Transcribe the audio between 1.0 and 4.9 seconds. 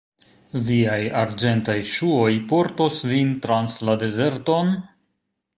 Arĝentaj ŝuoj portos vin trans la dezerton?